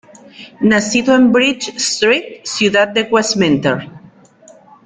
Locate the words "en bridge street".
1.15-2.41